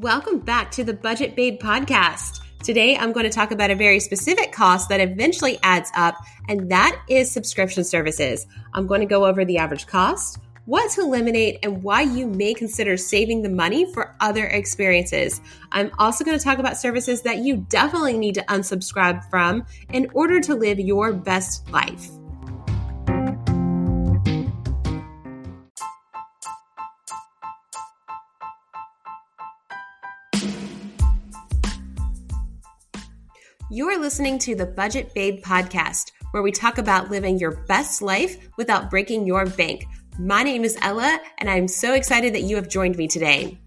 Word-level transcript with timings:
Welcome 0.00 0.38
back 0.38 0.70
to 0.70 0.82
the 0.82 0.94
Budget 0.94 1.36
Babe 1.36 1.60
podcast. 1.60 2.40
Today, 2.64 2.96
I'm 2.96 3.12
going 3.12 3.24
to 3.24 3.30
talk 3.30 3.50
about 3.50 3.70
a 3.70 3.74
very 3.74 4.00
specific 4.00 4.50
cost 4.50 4.88
that 4.88 4.98
eventually 4.98 5.58
adds 5.62 5.90
up, 5.94 6.14
and 6.48 6.70
that 6.70 6.98
is 7.10 7.30
subscription 7.30 7.84
services. 7.84 8.46
I'm 8.72 8.86
going 8.86 9.02
to 9.02 9.06
go 9.06 9.26
over 9.26 9.44
the 9.44 9.58
average 9.58 9.86
cost, 9.86 10.38
what 10.64 10.90
to 10.92 11.02
eliminate, 11.02 11.58
and 11.62 11.82
why 11.82 12.00
you 12.00 12.26
may 12.26 12.54
consider 12.54 12.96
saving 12.96 13.42
the 13.42 13.50
money 13.50 13.92
for 13.92 14.16
other 14.20 14.46
experiences. 14.46 15.42
I'm 15.70 15.90
also 15.98 16.24
going 16.24 16.38
to 16.38 16.42
talk 16.42 16.58
about 16.58 16.78
services 16.78 17.20
that 17.22 17.40
you 17.40 17.58
definitely 17.68 18.16
need 18.16 18.36
to 18.36 18.44
unsubscribe 18.44 19.28
from 19.28 19.66
in 19.92 20.08
order 20.14 20.40
to 20.40 20.54
live 20.54 20.80
your 20.80 21.12
best 21.12 21.70
life. 21.70 22.08
You're 33.72 34.00
listening 34.00 34.40
to 34.40 34.56
the 34.56 34.66
Budget 34.66 35.14
Babe 35.14 35.44
podcast, 35.44 36.10
where 36.32 36.42
we 36.42 36.50
talk 36.50 36.78
about 36.78 37.08
living 37.08 37.38
your 37.38 37.52
best 37.68 38.02
life 38.02 38.48
without 38.56 38.90
breaking 38.90 39.28
your 39.28 39.46
bank. 39.46 39.86
My 40.18 40.42
name 40.42 40.64
is 40.64 40.76
Ella, 40.82 41.20
and 41.38 41.48
I'm 41.48 41.68
so 41.68 41.94
excited 41.94 42.34
that 42.34 42.42
you 42.42 42.56
have 42.56 42.68
joined 42.68 42.96
me 42.96 43.06
today. 43.06 43.60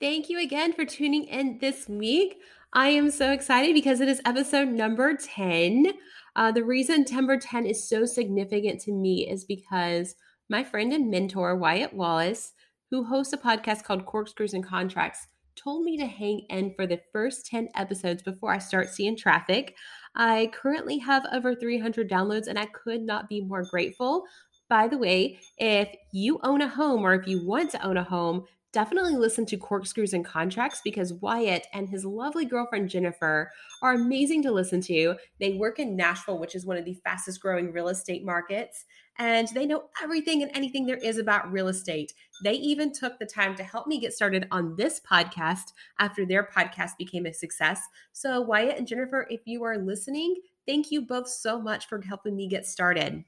Thank 0.00 0.28
you 0.28 0.40
again 0.40 0.72
for 0.72 0.84
tuning 0.84 1.28
in 1.28 1.58
this 1.60 1.88
week. 1.88 2.38
I 2.72 2.88
am 2.88 3.12
so 3.12 3.30
excited 3.30 3.74
because 3.74 4.00
it 4.00 4.08
is 4.08 4.20
episode 4.24 4.70
number 4.70 5.14
10. 5.16 5.92
Uh, 6.34 6.50
the 6.50 6.64
reason 6.64 7.04
number 7.12 7.38
10 7.38 7.64
is 7.64 7.88
so 7.88 8.06
significant 8.06 8.80
to 8.80 8.92
me 8.92 9.30
is 9.30 9.44
because 9.44 10.16
my 10.48 10.64
friend 10.64 10.92
and 10.92 11.12
mentor, 11.12 11.54
Wyatt 11.54 11.94
Wallace, 11.94 12.52
who 12.90 13.04
hosts 13.04 13.32
a 13.32 13.38
podcast 13.38 13.84
called 13.84 14.06
Corkscrews 14.06 14.54
and 14.54 14.64
Contracts, 14.64 15.26
told 15.56 15.84
me 15.84 15.96
to 15.96 16.06
hang 16.06 16.46
in 16.50 16.74
for 16.74 16.86
the 16.86 17.00
first 17.12 17.46
10 17.46 17.68
episodes 17.74 18.22
before 18.22 18.52
I 18.52 18.58
start 18.58 18.90
seeing 18.90 19.16
traffic. 19.16 19.74
I 20.14 20.50
currently 20.52 20.98
have 20.98 21.26
over 21.32 21.54
300 21.54 22.08
downloads 22.08 22.46
and 22.46 22.58
I 22.58 22.66
could 22.66 23.02
not 23.02 23.28
be 23.28 23.40
more 23.40 23.64
grateful. 23.64 24.24
By 24.68 24.88
the 24.88 24.98
way, 24.98 25.38
if 25.58 25.88
you 26.12 26.40
own 26.42 26.60
a 26.60 26.68
home 26.68 27.02
or 27.02 27.14
if 27.14 27.26
you 27.26 27.46
want 27.46 27.70
to 27.70 27.86
own 27.86 27.96
a 27.96 28.04
home, 28.04 28.44
definitely 28.76 29.16
listen 29.16 29.46
to 29.46 29.56
Corkscrews 29.56 30.12
and 30.12 30.22
Contracts 30.22 30.82
because 30.84 31.14
Wyatt 31.14 31.66
and 31.72 31.88
his 31.88 32.04
lovely 32.04 32.44
girlfriend 32.44 32.90
Jennifer 32.90 33.50
are 33.80 33.94
amazing 33.94 34.42
to 34.42 34.52
listen 34.52 34.82
to. 34.82 35.14
They 35.40 35.54
work 35.54 35.78
in 35.78 35.96
Nashville, 35.96 36.38
which 36.38 36.54
is 36.54 36.66
one 36.66 36.76
of 36.76 36.84
the 36.84 36.92
fastest 37.02 37.40
growing 37.40 37.72
real 37.72 37.88
estate 37.88 38.22
markets, 38.22 38.84
and 39.16 39.48
they 39.54 39.64
know 39.64 39.84
everything 40.02 40.42
and 40.42 40.54
anything 40.54 40.84
there 40.84 40.98
is 40.98 41.16
about 41.16 41.50
real 41.50 41.68
estate. 41.68 42.12
They 42.44 42.52
even 42.52 42.92
took 42.92 43.18
the 43.18 43.24
time 43.24 43.54
to 43.54 43.64
help 43.64 43.86
me 43.86 43.98
get 43.98 44.12
started 44.12 44.46
on 44.50 44.76
this 44.76 45.00
podcast 45.10 45.72
after 45.98 46.26
their 46.26 46.44
podcast 46.44 46.98
became 46.98 47.24
a 47.24 47.32
success. 47.32 47.80
So, 48.12 48.42
Wyatt 48.42 48.76
and 48.76 48.86
Jennifer, 48.86 49.26
if 49.30 49.40
you 49.46 49.64
are 49.64 49.78
listening, 49.78 50.36
thank 50.66 50.90
you 50.90 51.00
both 51.00 51.30
so 51.30 51.58
much 51.58 51.88
for 51.88 51.98
helping 52.02 52.36
me 52.36 52.46
get 52.46 52.66
started. 52.66 53.24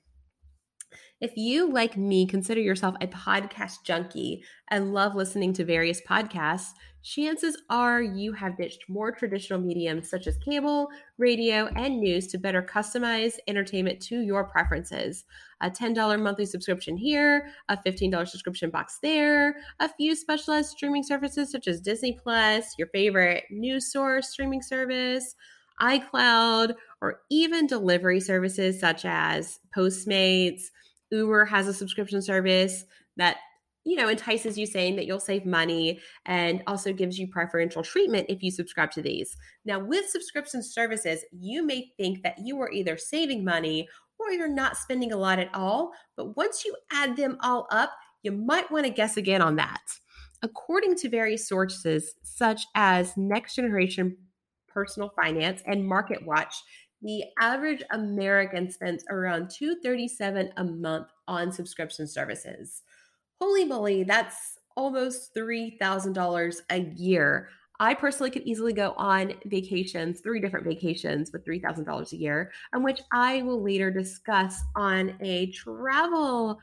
If 1.21 1.37
you, 1.37 1.73
like 1.73 1.97
me, 1.97 2.27
consider 2.27 2.61
yourself 2.61 2.95
a 3.01 3.09
podcast 3.09 3.83
junkie 3.83 4.45
and 4.69 4.95
love 4.95 5.17
listening 5.17 5.53
to 5.55 5.65
various 5.65 6.01
podcasts, 6.01 6.75
chances 7.03 7.61
are 7.69 8.01
you 8.01 8.33
have 8.35 8.57
ditched 8.57 8.89
more 8.89 9.11
traditional 9.11 9.59
mediums 9.59 10.09
such 10.09 10.29
as 10.29 10.37
cable, 10.37 10.87
radio, 11.17 11.67
and 11.75 11.99
news 11.99 12.29
to 12.29 12.39
better 12.39 12.63
customize 12.63 13.35
entertainment 13.49 14.01
to 14.03 14.21
your 14.21 14.45
preferences. 14.45 15.25
A 15.61 15.69
$10 15.69 16.23
monthly 16.23 16.47
subscription 16.47 16.97
here, 16.97 17.49
a 17.69 17.77
$15 17.77 18.29
subscription 18.29 18.71
box 18.71 19.01
there, 19.03 19.57
a 19.81 19.89
few 19.89 20.15
specialized 20.15 20.71
streaming 20.71 21.03
services 21.03 21.51
such 21.51 21.67
as 21.67 21.81
Disney 21.81 22.13
Plus, 22.13 22.79
your 22.79 22.89
favorite 22.89 23.43
news 23.51 23.91
source 23.91 24.31
streaming 24.31 24.63
service, 24.63 25.35
iCloud, 25.81 26.75
or 27.01 27.23
even 27.29 27.67
delivery 27.67 28.21
services 28.21 28.79
such 28.79 29.05
as 29.05 29.59
Postmates 29.77 30.71
Uber 31.11 31.45
has 31.47 31.67
a 31.69 31.75
subscription 31.75 32.23
service 32.23 32.85
that 33.17 33.39
you 33.85 33.97
know 33.97 34.09
entices 34.09 34.59
you 34.59 34.67
saying 34.67 34.97
that 34.97 35.07
you'll 35.07 35.21
save 35.21 35.47
money 35.47 36.01
and 36.27 36.63
also 36.67 36.93
gives 36.93 37.19
you 37.19 37.27
preferential 37.27 37.83
treatment 37.83 38.27
if 38.29 38.43
you 38.43 38.51
subscribe 38.51 38.91
to 38.93 39.03
these. 39.03 39.37
Now, 39.65 39.79
with 39.79 40.09
subscription 40.09 40.63
services, 40.63 41.25
you 41.33 41.65
may 41.65 41.93
think 41.97 42.23
that 42.23 42.39
you 42.39 42.61
are 42.61 42.71
either 42.71 42.97
saving 42.99 43.45
money 43.45 43.89
or 44.19 44.33
you're 44.33 44.49
not 44.49 44.77
spending 44.77 45.13
a 45.13 45.17
lot 45.17 45.39
at 45.39 45.55
all, 45.55 45.93
but 46.17 46.37
once 46.37 46.65
you 46.65 46.77
add 46.93 47.17
them 47.17 47.39
all 47.41 47.67
up, 47.71 47.93
you 48.23 48.33
might 48.33 48.71
want 48.71 48.85
to 48.85 48.91
guess 48.91 49.17
again 49.17 49.41
on 49.41 49.57
that. 49.57 49.81
According 50.43 50.97
to 50.97 51.09
various 51.09 51.49
sources 51.49 52.15
such 52.23 52.63
as 52.75 53.17
Next 53.17 53.55
Generation 53.55 54.17
Personal 54.69 55.13
Finance 55.17 55.63
and 55.67 55.85
MarketWatch, 55.85 56.55
the 57.03 57.25
average 57.39 57.83
American 57.93 58.71
spends 58.71 59.05
around 59.11 59.51
237 59.51 60.51
a 60.57 60.65
month 60.65 61.09
on 61.27 61.53
subscription 61.53 62.07
services. 62.07 62.83
Holy 63.41 63.65
moly, 63.65 64.03
that's 64.03 64.59
almost 64.77 65.35
$3,000 65.35 66.57
a 66.71 66.81
year. 66.97 67.49
I 67.81 67.95
personally 67.95 68.31
could 68.31 68.43
easily 68.43 68.73
go 68.73 68.93
on 68.97 69.35
vacations, 69.47 70.21
three 70.21 70.41
different 70.41 70.67
vacations 70.67 71.33
with 71.33 71.45
$3,000 71.47 72.13
a 72.13 72.17
year, 72.17 72.51
and 72.73 72.83
which 72.83 73.01
I 73.13 73.43
will 73.43 73.63
later 73.63 73.91
discuss 73.91 74.61
on 74.75 75.17
a 75.21 75.53
travel 75.53 76.59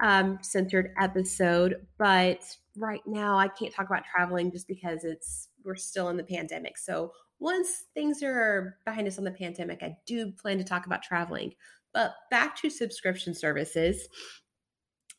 um, 0.00 0.38
centered 0.42 0.92
episode. 1.00 1.86
But 1.98 2.42
right 2.76 3.02
now, 3.06 3.36
I 3.36 3.48
can't 3.48 3.74
talk 3.74 3.86
about 3.86 4.04
traveling 4.04 4.52
just 4.52 4.68
because 4.68 5.04
it's 5.04 5.48
we're 5.64 5.74
still 5.74 6.08
in 6.08 6.16
the 6.16 6.24
pandemic. 6.24 6.78
So 6.78 7.12
once 7.42 7.86
things 7.92 8.22
are 8.22 8.76
behind 8.86 9.08
us 9.08 9.18
on 9.18 9.24
the 9.24 9.30
pandemic, 9.30 9.82
I 9.82 9.96
do 10.06 10.30
plan 10.30 10.58
to 10.58 10.64
talk 10.64 10.86
about 10.86 11.02
traveling. 11.02 11.52
But 11.92 12.14
back 12.30 12.56
to 12.62 12.70
subscription 12.70 13.34
services. 13.34 14.08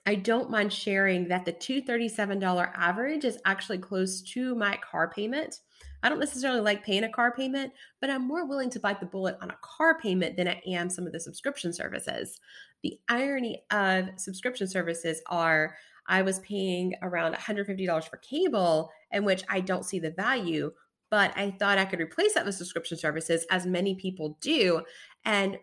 I 0.06 0.16
don't 0.16 0.50
mind 0.50 0.72
sharing 0.74 1.28
that 1.28 1.46
the 1.46 1.54
$237 1.54 2.72
average 2.76 3.26
is 3.26 3.38
actually 3.46 3.78
close 3.78 4.22
to 4.34 4.56
my 4.56 4.78
car 4.90 5.10
payment. 5.10 5.60
I 6.02 6.10
don't 6.10 6.20
necessarily 6.20 6.62
like 6.62 6.84
paying 6.84 7.04
a 7.04 7.10
car 7.10 7.34
payment, 7.34 7.72
but 8.02 8.10
I'm 8.10 8.28
more 8.28 8.46
willing 8.46 8.70
to 8.72 8.80
bite 8.80 9.00
the 9.00 9.06
bullet 9.06 9.38
on 9.42 9.52
a 9.52 9.58
car 9.62 10.00
payment 10.00 10.36
than 10.36 10.48
I 10.48 10.62
am 10.66 10.90
some 10.90 11.06
of 11.06 11.14
the 11.14 11.20
subscription 11.20 11.72
services. 11.72 12.40
The 12.84 13.00
irony 13.08 13.64
of 13.72 14.10
subscription 14.18 14.68
services 14.68 15.22
are 15.28 15.76
I 16.08 16.22
was 16.22 16.40
paying 16.40 16.96
around 17.02 17.36
$150 17.36 18.10
for 18.10 18.18
cable, 18.18 18.92
in 19.12 19.24
which 19.24 19.44
I 19.50 19.62
don't 19.62 19.86
see 19.86 20.00
the 20.00 20.12
value, 20.12 20.72
but 21.14 21.32
I 21.38 21.52
thought 21.52 21.78
I 21.78 21.86
could 21.86 22.00
replace 22.00 22.34
that 22.34 22.44
with 22.44 22.56
subscription 22.56 22.98
services, 22.98 23.46
as 23.52 23.68
many 23.68 23.94
people 23.94 24.36
do. 24.42 24.82
And 25.26 25.60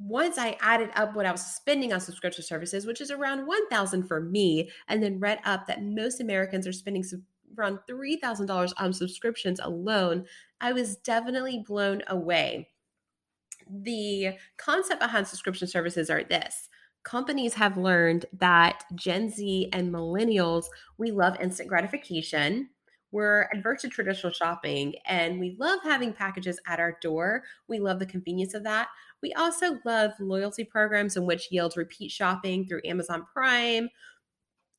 once 0.00 0.36
I 0.36 0.56
added 0.60 0.90
up 0.96 1.14
what 1.14 1.26
I 1.26 1.30
was 1.30 1.46
spending 1.46 1.92
on 1.92 2.00
subscription 2.00 2.42
services, 2.42 2.84
which 2.84 3.00
is 3.00 3.12
around 3.12 3.46
1000 3.46 4.08
for 4.08 4.20
me, 4.20 4.68
and 4.88 5.00
then 5.00 5.20
read 5.20 5.38
up 5.44 5.68
that 5.68 5.84
most 5.84 6.20
Americans 6.20 6.66
are 6.66 6.72
spending 6.72 7.04
around 7.56 7.78
$3,000 7.88 8.72
on 8.76 8.92
subscriptions 8.92 9.60
alone, 9.60 10.24
I 10.60 10.72
was 10.72 10.96
definitely 10.96 11.62
blown 11.64 12.02
away. 12.08 12.70
The 13.70 14.30
concept 14.56 14.98
behind 14.98 15.28
subscription 15.28 15.68
services 15.68 16.10
are 16.10 16.24
this 16.24 16.68
companies 17.04 17.54
have 17.54 17.76
learned 17.76 18.26
that 18.32 18.82
Gen 18.96 19.30
Z 19.30 19.68
and 19.72 19.92
millennials, 19.92 20.64
we 20.98 21.12
love 21.12 21.36
instant 21.40 21.68
gratification 21.68 22.70
we're 23.14 23.48
adverse 23.54 23.82
to 23.82 23.88
traditional 23.88 24.32
shopping 24.32 24.92
and 25.06 25.38
we 25.38 25.56
love 25.60 25.78
having 25.84 26.12
packages 26.12 26.58
at 26.66 26.80
our 26.80 26.98
door. 27.00 27.44
We 27.68 27.78
love 27.78 28.00
the 28.00 28.06
convenience 28.06 28.54
of 28.54 28.64
that. 28.64 28.88
We 29.22 29.32
also 29.34 29.78
love 29.84 30.10
loyalty 30.18 30.64
programs 30.64 31.16
in 31.16 31.24
which 31.24 31.52
yields 31.52 31.76
repeat 31.76 32.10
shopping 32.10 32.66
through 32.66 32.80
Amazon 32.84 33.24
Prime 33.32 33.88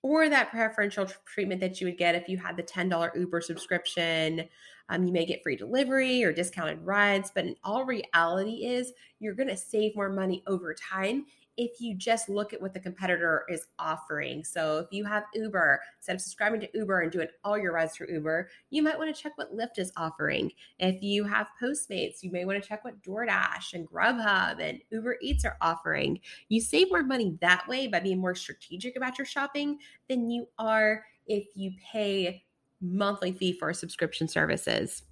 or 0.03 0.27
that 0.27 0.51
preferential 0.51 1.07
treatment 1.25 1.61
that 1.61 1.79
you 1.79 1.87
would 1.87 1.97
get 1.97 2.13
if 2.13 2.27
you 2.27 2.37
had 2.37 2.57
the 2.57 2.63
$10 2.63 3.15
Uber 3.15 3.39
subscription. 3.39 4.49
Um, 4.89 5.05
you 5.05 5.13
may 5.13 5.25
get 5.25 5.41
free 5.41 5.55
delivery 5.55 6.21
or 6.25 6.33
discounted 6.33 6.85
rides, 6.85 7.31
but 7.33 7.45
in 7.45 7.55
all 7.63 7.85
reality 7.85 8.65
is 8.65 8.91
you're 9.19 9.33
going 9.33 9.47
to 9.47 9.55
save 9.55 9.95
more 9.95 10.09
money 10.09 10.43
over 10.45 10.73
time 10.73 11.25
if 11.57 11.79
you 11.79 11.95
just 11.95 12.27
look 12.27 12.53
at 12.53 12.61
what 12.61 12.73
the 12.73 12.79
competitor 12.79 13.45
is 13.49 13.67
offering. 13.79 14.43
So 14.43 14.79
if 14.79 14.87
you 14.91 15.05
have 15.05 15.23
Uber, 15.33 15.81
instead 15.97 16.15
of 16.15 16.21
subscribing 16.21 16.59
to 16.61 16.69
Uber 16.73 17.01
and 17.01 17.11
doing 17.11 17.27
all 17.43 17.57
your 17.57 17.73
rides 17.73 17.95
through 17.95 18.11
Uber, 18.11 18.49
you 18.69 18.83
might 18.83 18.97
want 18.97 19.15
to 19.15 19.21
check 19.21 19.33
what 19.37 19.55
Lyft 19.55 19.77
is 19.77 19.91
offering. 19.95 20.51
If 20.79 21.01
you 21.01 21.23
have 21.23 21.47
Postmates, 21.61 22.21
you 22.21 22.31
may 22.31 22.45
want 22.45 22.61
to 22.61 22.67
check 22.67 22.83
what 22.83 23.01
DoorDash 23.01 23.73
and 23.73 23.89
Grubhub 23.89 24.61
and 24.61 24.79
Uber 24.91 25.17
Eats 25.21 25.45
are 25.45 25.57
offering. 25.61 26.19
You 26.49 26.59
save 26.59 26.89
more 26.89 27.03
money 27.03 27.37
that 27.41 27.67
way 27.67 27.87
by 27.87 27.99
being 28.01 28.19
more 28.19 28.35
strategic 28.35 28.97
about 28.97 29.17
your 29.17 29.25
shopping 29.25 29.79
than 30.09 30.29
you 30.29 30.47
are 30.59 31.05
if 31.27 31.45
you 31.55 31.71
pay 31.91 32.43
monthly 32.81 33.31
fee 33.31 33.53
for 33.53 33.73
subscription 33.73 34.27
services. 34.27 35.03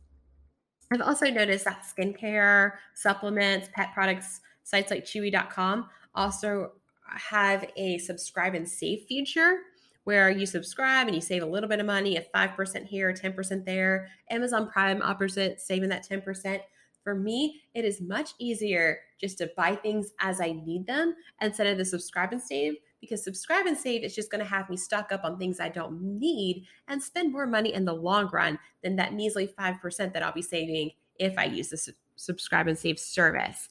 I've 0.92 1.02
also 1.02 1.28
noticed 1.28 1.66
that 1.66 1.86
skincare, 1.86 2.74
supplements, 2.94 3.70
pet 3.74 3.94
products, 3.94 4.42
sites 4.64 4.92
like 4.92 5.06
chewy.com 5.06 5.90
also 6.16 6.74
have 7.06 7.66
a 7.76 7.98
subscribe 8.00 8.56
and 8.56 8.68
save 8.68 9.06
feature 9.08 9.60
where 10.04 10.30
you 10.30 10.46
subscribe 10.46 11.08
and 11.08 11.16
you 11.16 11.22
save 11.22 11.44
a 11.44 11.46
little 11.46 11.70
bit 11.70 11.80
of 11.80 11.86
money, 11.86 12.18
a 12.18 12.26
5% 12.36 12.86
here, 12.86 13.14
10% 13.14 13.66
there. 13.66 14.10
Amazon 14.30 14.70
Prime 14.70 15.02
offers 15.02 15.38
it, 15.38 15.62
saving 15.62 15.90
that 15.90 16.06
10%. 16.08 16.60
For 17.04 17.16
me, 17.16 17.62
it 17.74 17.86
is 17.86 18.02
much 18.02 18.32
easier 18.40 19.00
just 19.20 19.38
to 19.38 19.52
buy 19.56 19.76
things 19.76 20.12
as 20.20 20.42
I 20.42 20.52
need 20.52 20.88
them 20.88 21.16
instead 21.42 21.68
of 21.68 21.78
the 21.78 21.86
subscribe 21.86 22.32
and 22.32 22.42
save 22.42 22.76
because 23.04 23.22
subscribe 23.22 23.66
and 23.66 23.78
save 23.78 24.02
is 24.06 24.16
just 24.16 24.32
going 24.32 24.42
to 24.42 24.50
have 24.50 24.70
me 24.70 24.78
stock 24.78 25.12
up 25.12 25.26
on 25.26 25.38
things 25.38 25.60
I 25.60 25.68
don't 25.68 26.02
need 26.02 26.66
and 26.88 27.04
spend 27.04 27.34
more 27.34 27.46
money 27.46 27.74
in 27.74 27.84
the 27.84 27.94
long 27.94 28.30
run 28.32 28.58
than 28.82 28.96
that 28.96 29.14
measly 29.14 29.54
5% 29.60 30.14
that 30.14 30.24
I'll 30.24 30.32
be 30.32 30.42
saving 30.42 30.92
if 31.20 31.38
I 31.38 31.44
use 31.44 31.68
the 31.68 31.76
su- 31.76 31.92
subscribe 32.16 32.68
and 32.68 32.80
save 32.80 32.98
service. 32.98 33.68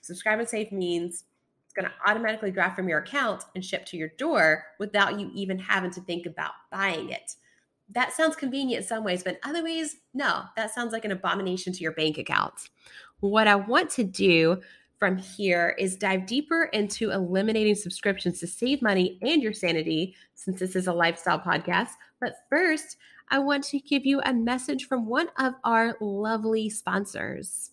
Subscribe 0.00 0.38
and 0.38 0.48
save 0.48 0.72
means 0.72 1.24
going 1.76 1.86
to 1.86 2.10
automatically 2.10 2.50
draft 2.50 2.76
from 2.76 2.88
your 2.88 2.98
account 2.98 3.44
and 3.54 3.64
ship 3.64 3.86
to 3.86 3.96
your 3.96 4.08
door 4.18 4.64
without 4.78 5.20
you 5.20 5.30
even 5.34 5.58
having 5.58 5.90
to 5.92 6.00
think 6.00 6.26
about 6.26 6.52
buying 6.72 7.10
it. 7.10 7.36
That 7.90 8.12
sounds 8.12 8.34
convenient 8.34 8.82
in 8.82 8.88
some 8.88 9.04
ways, 9.04 9.22
but 9.22 9.34
in 9.34 9.50
other 9.50 9.62
ways, 9.62 9.98
no, 10.12 10.42
that 10.56 10.74
sounds 10.74 10.92
like 10.92 11.04
an 11.04 11.12
abomination 11.12 11.72
to 11.72 11.82
your 11.82 11.92
bank 11.92 12.18
account. 12.18 12.54
What 13.20 13.46
I 13.46 13.54
want 13.54 13.90
to 13.90 14.04
do 14.04 14.60
from 14.98 15.18
here 15.18 15.76
is 15.78 15.96
dive 15.96 16.26
deeper 16.26 16.64
into 16.72 17.10
eliminating 17.10 17.74
subscriptions 17.74 18.40
to 18.40 18.46
save 18.46 18.82
money 18.82 19.18
and 19.22 19.42
your 19.42 19.52
sanity, 19.52 20.16
since 20.34 20.58
this 20.58 20.74
is 20.74 20.86
a 20.86 20.92
lifestyle 20.92 21.38
podcast. 21.38 21.90
But 22.20 22.36
first, 22.48 22.96
I 23.28 23.38
want 23.38 23.64
to 23.64 23.78
give 23.78 24.06
you 24.06 24.20
a 24.24 24.32
message 24.32 24.86
from 24.86 25.06
one 25.06 25.28
of 25.38 25.54
our 25.64 25.96
lovely 26.00 26.70
sponsors. 26.70 27.72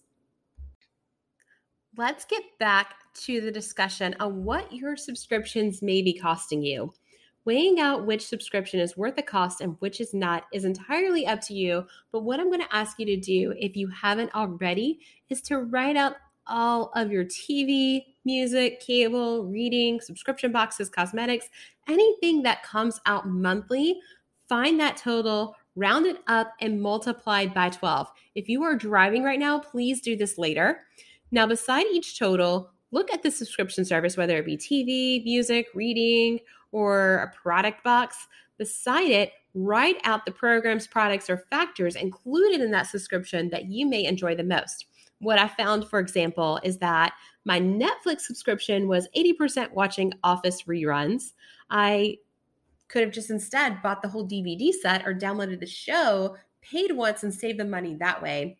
Let's 1.95 2.25
get 2.25 2.41
back 2.57 2.95
to 3.25 3.39
the 3.39 3.51
discussion 3.51 4.15
on 4.19 4.43
what 4.43 4.73
your 4.73 4.95
subscriptions 4.95 5.83
may 5.83 6.01
be 6.01 6.17
costing 6.17 6.63
you. 6.63 6.91
Weighing 7.45 7.79
out 7.79 8.07
which 8.07 8.25
subscription 8.25 8.79
is 8.79 8.97
worth 8.97 9.15
the 9.15 9.21
cost 9.21 9.61
and 9.61 9.75
which 9.77 10.01
is 10.01 10.11
not 10.11 10.45
is 10.51 10.65
entirely 10.65 11.27
up 11.27 11.39
to 11.41 11.53
you. 11.53 11.85
But 12.11 12.23
what 12.23 12.39
I'm 12.39 12.47
going 12.47 12.61
to 12.61 12.75
ask 12.75 12.97
you 12.97 13.05
to 13.05 13.17
do, 13.17 13.53
if 13.59 13.75
you 13.75 13.89
haven't 13.89 14.33
already, 14.33 15.01
is 15.29 15.39
to 15.43 15.59
write 15.59 15.95
out 15.95 16.15
all 16.47 16.91
of 16.95 17.11
your 17.11 17.25
TV, 17.25 18.05
music, 18.25 18.79
cable, 18.79 19.45
reading, 19.45 20.01
subscription 20.01 20.51
boxes, 20.51 20.89
cosmetics, 20.89 21.47
anything 21.87 22.41
that 22.41 22.63
comes 22.63 22.99
out 23.05 23.27
monthly, 23.27 23.99
find 24.49 24.79
that 24.79 24.97
total, 24.97 25.55
round 25.75 26.07
it 26.07 26.17
up, 26.25 26.53
and 26.59 26.81
multiply 26.81 27.45
by 27.45 27.69
12. 27.69 28.07
If 28.33 28.49
you 28.49 28.63
are 28.63 28.75
driving 28.75 29.23
right 29.23 29.39
now, 29.39 29.59
please 29.59 30.01
do 30.01 30.15
this 30.15 30.39
later. 30.39 30.79
Now, 31.33 31.45
beside 31.47 31.87
each 31.87 32.17
total, 32.17 32.71
look 32.91 33.11
at 33.11 33.23
the 33.23 33.31
subscription 33.31 33.83
service, 33.83 34.15
whether 34.15 34.37
it 34.37 34.45
be 34.45 34.55
TV, 34.55 35.21
music, 35.25 35.67
reading, 35.73 36.39
or 36.71 37.17
a 37.17 37.35
product 37.35 37.83
box. 37.83 38.27
Beside 38.57 39.11
it, 39.11 39.31
write 39.53 39.97
out 40.05 40.25
the 40.25 40.31
programs, 40.31 40.87
products, 40.87 41.29
or 41.29 41.43
factors 41.49 41.97
included 41.97 42.61
in 42.61 42.71
that 42.71 42.87
subscription 42.87 43.49
that 43.49 43.65
you 43.65 43.85
may 43.85 44.05
enjoy 44.05 44.35
the 44.35 44.43
most 44.43 44.85
what 45.23 45.39
I 45.39 45.47
found, 45.47 45.87
for 45.87 45.99
example, 45.99 46.59
is 46.63 46.77
that 46.79 47.13
my 47.45 47.59
Netflix 47.59 48.21
subscription 48.21 48.87
was 48.87 49.07
80% 49.15 49.71
watching 49.71 50.13
Office 50.23 50.63
reruns. 50.63 51.31
I 51.69 52.17
could 52.89 53.03
have 53.03 53.11
just 53.11 53.29
instead 53.29 53.81
bought 53.81 54.01
the 54.01 54.09
whole 54.09 54.27
DVD 54.27 54.71
set 54.71 55.07
or 55.07 55.13
downloaded 55.13 55.59
the 55.59 55.65
show, 55.65 56.35
paid 56.61 56.91
once, 56.91 57.23
and 57.23 57.33
saved 57.33 57.59
the 57.59 57.65
money 57.65 57.95
that 57.95 58.21
way. 58.21 58.57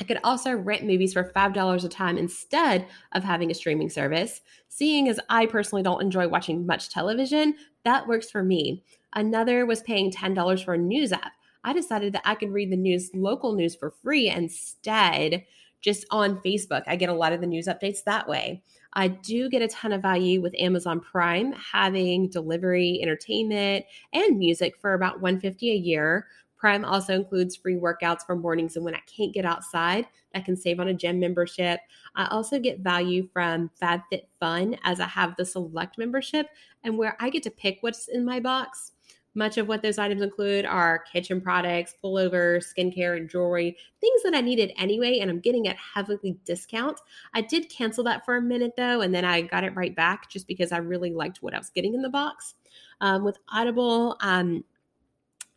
I 0.00 0.04
could 0.04 0.18
also 0.24 0.52
rent 0.52 0.84
movies 0.84 1.12
for 1.12 1.24
$5 1.24 1.84
a 1.84 1.88
time 1.88 2.18
instead 2.18 2.86
of 3.12 3.22
having 3.22 3.50
a 3.50 3.54
streaming 3.54 3.90
service. 3.90 4.40
Seeing 4.68 5.08
as 5.08 5.20
I 5.28 5.46
personally 5.46 5.82
don't 5.82 6.02
enjoy 6.02 6.26
watching 6.26 6.66
much 6.66 6.90
television, 6.90 7.54
that 7.84 8.08
works 8.08 8.30
for 8.30 8.42
me. 8.42 8.82
Another 9.14 9.64
was 9.66 9.82
paying 9.82 10.10
$10 10.10 10.64
for 10.64 10.74
a 10.74 10.78
news 10.78 11.12
app. 11.12 11.32
I 11.62 11.72
decided 11.72 12.12
that 12.12 12.22
I 12.24 12.34
could 12.34 12.52
read 12.52 12.70
the 12.70 12.76
news, 12.76 13.10
local 13.14 13.54
news 13.54 13.74
for 13.76 13.90
free 13.90 14.28
instead 14.28 15.44
just 15.80 16.06
on 16.10 16.38
Facebook. 16.38 16.82
I 16.86 16.96
get 16.96 17.10
a 17.10 17.14
lot 17.14 17.32
of 17.32 17.40
the 17.40 17.46
news 17.46 17.68
updates 17.68 18.04
that 18.04 18.26
way. 18.26 18.62
I 18.94 19.08
do 19.08 19.48
get 19.50 19.62
a 19.62 19.68
ton 19.68 19.92
of 19.92 20.02
value 20.02 20.40
with 20.40 20.54
Amazon 20.58 21.00
Prime 21.00 21.52
having 21.52 22.28
delivery, 22.30 23.00
entertainment, 23.02 23.84
and 24.12 24.38
music 24.38 24.76
for 24.78 24.94
about 24.94 25.20
150 25.20 25.70
a 25.70 25.74
year. 25.74 26.26
Prime 26.64 26.86
also 26.86 27.12
includes 27.12 27.56
free 27.56 27.74
workouts 27.74 28.24
for 28.24 28.34
mornings 28.34 28.76
and 28.76 28.86
when 28.86 28.94
I 28.94 29.02
can't 29.06 29.34
get 29.34 29.44
outside. 29.44 30.06
I 30.34 30.40
can 30.40 30.56
save 30.56 30.80
on 30.80 30.88
a 30.88 30.94
gym 30.94 31.20
membership. 31.20 31.78
I 32.16 32.26
also 32.30 32.58
get 32.58 32.80
value 32.80 33.28
from 33.34 33.70
FabFitFun 33.82 34.78
as 34.82 34.98
I 34.98 35.04
have 35.04 35.36
the 35.36 35.44
select 35.44 35.98
membership 35.98 36.46
and 36.82 36.96
where 36.96 37.18
I 37.20 37.28
get 37.28 37.42
to 37.42 37.50
pick 37.50 37.80
what's 37.82 38.08
in 38.08 38.24
my 38.24 38.40
box. 38.40 38.92
Much 39.34 39.58
of 39.58 39.68
what 39.68 39.82
those 39.82 39.98
items 39.98 40.22
include 40.22 40.64
are 40.64 41.04
kitchen 41.12 41.38
products, 41.38 41.96
pullovers, 42.02 42.72
skincare, 42.74 43.18
and 43.18 43.28
jewelry, 43.28 43.76
things 44.00 44.22
that 44.22 44.34
I 44.34 44.40
needed 44.40 44.72
anyway, 44.78 45.18
and 45.18 45.30
I'm 45.30 45.40
getting 45.40 45.68
at 45.68 45.76
heavily 45.76 46.38
discount. 46.46 46.98
I 47.34 47.42
did 47.42 47.68
cancel 47.68 48.04
that 48.04 48.24
for 48.24 48.36
a 48.36 48.40
minute 48.40 48.72
though, 48.74 49.02
and 49.02 49.14
then 49.14 49.26
I 49.26 49.42
got 49.42 49.64
it 49.64 49.76
right 49.76 49.94
back 49.94 50.30
just 50.30 50.48
because 50.48 50.72
I 50.72 50.78
really 50.78 51.12
liked 51.12 51.42
what 51.42 51.52
I 51.52 51.58
was 51.58 51.68
getting 51.68 51.92
in 51.92 52.00
the 52.00 52.08
box. 52.08 52.54
Um, 53.02 53.22
with 53.22 53.36
Audible, 53.52 54.16
um, 54.20 54.64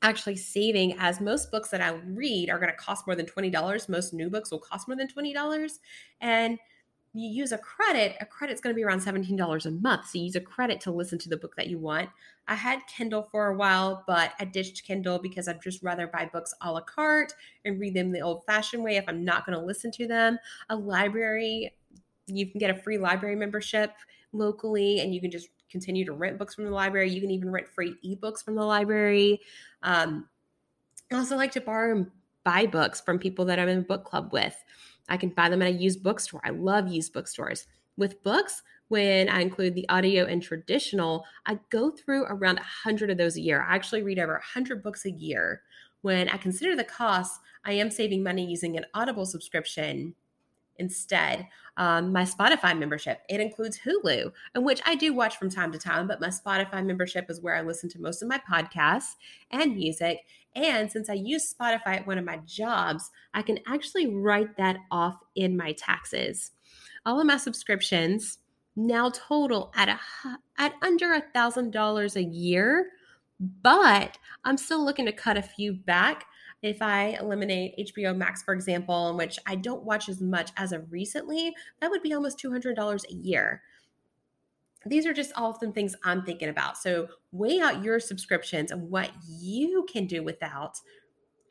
actually 0.01 0.35
saving 0.35 0.95
as 0.99 1.19
most 1.19 1.51
books 1.51 1.69
that 1.69 1.81
I 1.81 1.95
read 2.05 2.49
are 2.49 2.59
going 2.59 2.71
to 2.71 2.77
cost 2.77 3.07
more 3.07 3.15
than 3.15 3.25
$20. 3.25 3.89
Most 3.89 4.13
new 4.13 4.29
books 4.29 4.51
will 4.51 4.59
cost 4.59 4.87
more 4.87 4.97
than 4.97 5.07
$20. 5.07 5.79
And 6.21 6.59
you 7.13 7.29
use 7.29 7.51
a 7.51 7.57
credit, 7.57 8.15
a 8.21 8.25
credit's 8.25 8.61
going 8.61 8.73
to 8.73 8.77
be 8.77 8.83
around 8.83 8.99
$17 8.99 9.65
a 9.65 9.71
month. 9.71 10.07
So 10.07 10.19
you 10.19 10.25
use 10.25 10.35
a 10.35 10.41
credit 10.41 10.79
to 10.81 10.91
listen 10.91 11.17
to 11.19 11.29
the 11.29 11.37
book 11.37 11.55
that 11.55 11.67
you 11.67 11.79
want. 11.79 12.09
I 12.47 12.55
had 12.55 12.79
Kindle 12.87 13.27
for 13.31 13.47
a 13.47 13.55
while, 13.55 14.03
but 14.07 14.33
I 14.39 14.45
ditched 14.45 14.83
Kindle 14.83 15.17
because 15.17 15.47
I'd 15.47 15.61
just 15.61 15.81
rather 15.81 16.07
buy 16.07 16.29
books 16.31 16.53
a 16.61 16.71
la 16.71 16.81
carte 16.81 17.33
and 17.65 17.79
read 17.79 17.95
them 17.95 18.11
the 18.11 18.21
old 18.21 18.45
fashioned 18.45 18.83
way 18.83 18.97
if 18.97 19.05
I'm 19.07 19.25
not 19.25 19.45
going 19.45 19.57
to 19.57 19.65
listen 19.65 19.91
to 19.93 20.07
them. 20.07 20.37
A 20.69 20.75
library, 20.75 21.73
you 22.27 22.49
can 22.49 22.59
get 22.59 22.69
a 22.69 22.79
free 22.81 22.97
library 22.97 23.35
membership 23.35 23.93
locally 24.31 24.99
and 24.99 25.13
you 25.13 25.21
can 25.21 25.31
just 25.31 25.49
continue 25.69 26.05
to 26.05 26.13
rent 26.13 26.37
books 26.37 26.55
from 26.55 26.65
the 26.65 26.71
library. 26.71 27.09
You 27.09 27.21
can 27.21 27.31
even 27.31 27.51
rent 27.51 27.67
free 27.67 27.95
ebooks 28.05 28.43
from 28.43 28.55
the 28.55 28.63
library. 28.63 29.41
Um, 29.83 30.27
I 31.11 31.15
also 31.15 31.35
like 31.35 31.51
to 31.53 31.61
borrow 31.61 31.95
and 31.95 32.07
buy 32.43 32.65
books 32.65 33.01
from 33.01 33.19
people 33.19 33.45
that 33.45 33.59
I'm 33.59 33.69
in 33.69 33.83
book 33.83 34.05
club 34.05 34.29
with. 34.31 34.55
I 35.09 35.17
can 35.17 35.29
buy 35.29 35.49
them 35.49 35.61
at 35.61 35.69
a 35.69 35.71
used 35.71 36.03
bookstore. 36.03 36.41
I 36.43 36.49
love 36.49 36.87
used 36.87 37.13
bookstores. 37.13 37.67
With 37.97 38.21
books, 38.23 38.61
when 38.89 39.27
I 39.29 39.41
include 39.41 39.73
the 39.75 39.87
audio 39.89 40.25
and 40.25 40.41
traditional, 40.41 41.25
I 41.45 41.59
go 41.69 41.91
through 41.91 42.23
around 42.25 42.55
100 42.55 43.09
of 43.09 43.17
those 43.17 43.37
a 43.37 43.41
year. 43.41 43.61
I 43.61 43.75
actually 43.75 44.03
read 44.03 44.19
over 44.19 44.33
100 44.33 44.83
books 44.83 45.05
a 45.05 45.11
year. 45.11 45.63
When 46.01 46.29
I 46.29 46.37
consider 46.37 46.75
the 46.75 46.83
costs, 46.83 47.39
I 47.65 47.73
am 47.73 47.89
saving 47.89 48.23
money 48.23 48.45
using 48.45 48.77
an 48.77 48.85
Audible 48.93 49.25
subscription 49.25 50.13
instead. 50.79 51.47
Um, 51.77 52.11
my 52.11 52.23
Spotify 52.23 52.77
membership, 52.77 53.21
it 53.29 53.39
includes 53.39 53.79
Hulu, 53.79 54.31
in 54.55 54.63
which 54.63 54.81
I 54.85 54.95
do 54.95 55.13
watch 55.13 55.37
from 55.37 55.49
time 55.49 55.71
to 55.71 55.77
time, 55.77 56.07
but 56.07 56.21
my 56.21 56.29
Spotify 56.29 56.83
membership 56.85 57.29
is 57.29 57.41
where 57.41 57.55
I 57.55 57.61
listen 57.61 57.89
to 57.89 58.01
most 58.01 58.21
of 58.21 58.27
my 58.27 58.41
podcasts 58.49 59.15
and 59.51 59.75
music. 59.75 60.21
And 60.55 60.91
since 60.91 61.09
I 61.09 61.13
use 61.13 61.53
Spotify 61.53 61.97
at 61.97 62.07
one 62.07 62.17
of 62.17 62.25
my 62.25 62.37
jobs, 62.45 63.11
I 63.33 63.43
can 63.43 63.59
actually 63.67 64.07
write 64.07 64.57
that 64.57 64.77
off 64.89 65.17
in 65.35 65.55
my 65.55 65.73
taxes. 65.73 66.51
All 67.05 67.19
of 67.19 67.27
my 67.27 67.37
subscriptions 67.37 68.39
now 68.75 69.09
total 69.09 69.71
at 69.75 69.89
a 69.89 69.99
at 70.57 70.73
under 70.81 71.13
a 71.13 71.23
thousand 71.33 71.71
dollars 71.71 72.15
a 72.15 72.23
year, 72.23 72.87
but 73.39 74.17
I'm 74.45 74.57
still 74.57 74.83
looking 74.83 75.05
to 75.05 75.11
cut 75.11 75.37
a 75.37 75.41
few 75.41 75.73
back. 75.73 76.25
If 76.61 76.81
I 76.81 77.17
eliminate 77.19 77.77
HBO 77.77 78.15
Max, 78.15 78.41
for 78.41 78.53
example, 78.53 79.15
which 79.15 79.37
I 79.45 79.55
don't 79.55 79.83
watch 79.83 80.09
as 80.09 80.21
much 80.21 80.51
as 80.57 80.71
of 80.71 80.91
recently, 80.91 81.53
that 81.79 81.91
would 81.91 82.01
be 82.01 82.13
almost 82.13 82.41
$200 82.41 83.03
a 83.09 83.13
year 83.13 83.61
these 84.89 85.05
are 85.05 85.13
just 85.13 85.33
all 85.35 85.57
some 85.59 85.73
things 85.73 85.95
I'm 86.03 86.23
thinking 86.23 86.49
about. 86.49 86.77
So 86.77 87.07
weigh 87.31 87.59
out 87.59 87.83
your 87.83 87.99
subscriptions 87.99 88.71
and 88.71 88.89
what 88.89 89.11
you 89.27 89.85
can 89.91 90.05
do 90.05 90.23
without. 90.23 90.79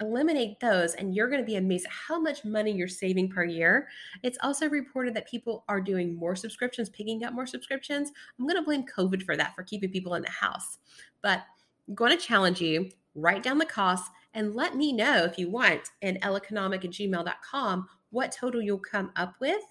Eliminate 0.01 0.61
those, 0.61 0.95
and 0.95 1.15
you're 1.15 1.29
going 1.29 1.41
to 1.41 1.47
be 1.47 1.57
amazed 1.57 1.87
at 1.87 1.93
how 1.93 2.21
much 2.21 2.45
money 2.45 2.71
you're 2.71 2.87
saving 2.87 3.31
per 3.31 3.45
year. 3.45 3.89
It's 4.23 4.37
also 4.43 4.69
reported 4.69 5.15
that 5.15 5.29
people 5.29 5.65
are 5.69 5.81
doing 5.81 6.15
more 6.15 6.37
subscriptions, 6.37 6.91
picking 6.91 7.25
up 7.25 7.33
more 7.33 7.47
subscriptions. 7.47 8.13
I'm 8.39 8.47
going 8.47 8.59
to 8.59 8.63
blame 8.63 8.85
COVID 8.85 9.23
for 9.23 9.37
that, 9.39 9.55
for 9.55 9.63
keeping 9.63 9.91
people 9.91 10.15
in 10.15 10.23
the 10.23 10.31
house. 10.31 10.79
But 11.23 11.45
I'm 11.89 11.95
going 11.95 12.17
to 12.17 12.23
challenge 12.23 12.61
you 12.61 12.91
write 13.15 13.43
down 13.43 13.57
the 13.57 13.65
costs 13.65 14.11
and 14.37 14.55
let 14.55 14.77
me 14.77 14.93
know 14.93 15.25
if 15.25 15.39
you 15.39 15.51
want 15.51 15.81
in 16.03 16.19
ellaconomic 16.23 16.85
at 16.85 16.91
gmail.com 16.93 17.89
what 18.11 18.31
total 18.31 18.63
you'll 18.63 18.79
come 18.79 19.11
up 19.17 19.35
with. 19.41 19.63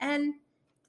And 0.00 0.34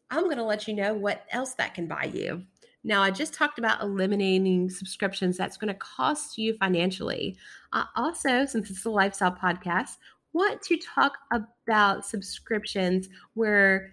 I'm 0.10 0.24
going 0.24 0.38
to 0.38 0.44
let 0.44 0.68
you 0.68 0.74
know 0.74 0.94
what 0.94 1.26
else 1.32 1.54
that 1.56 1.74
can 1.74 1.86
buy 1.86 2.06
you. 2.06 2.44
Now, 2.84 3.02
I 3.02 3.12
just 3.12 3.34
talked 3.34 3.60
about 3.60 3.82
eliminating 3.82 4.70
subscriptions 4.70 5.38
that's 5.38 5.58
going 5.58 5.74
to 5.74 5.80
cost 5.80 6.38
you 6.38 6.56
financially. 6.58 7.36
I 7.74 7.86
also, 7.96 8.46
since 8.46 8.70
it's 8.70 8.86
a 8.86 8.90
lifestyle 8.90 9.32
podcast, 9.32 9.98
want 10.34 10.62
to 10.62 10.78
talk 10.78 11.18
about 11.32 12.06
subscriptions 12.06 13.10
where 13.34 13.92